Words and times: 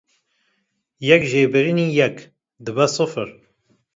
yek 1.09 1.23
jêbirinî 1.31 1.87
yek 1.99 2.17
dibe 2.65 2.85
sifir 2.95 3.29